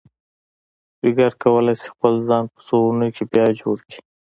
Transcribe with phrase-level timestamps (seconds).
[1.01, 3.99] جگر کولی شي خپل ځان په څو اونیو کې بیا جوړ کړي.